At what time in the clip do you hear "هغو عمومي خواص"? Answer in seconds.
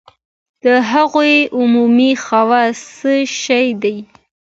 0.91-2.77